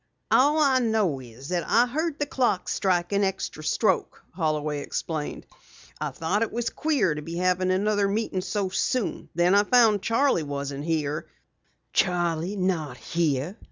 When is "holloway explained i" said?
4.31-6.09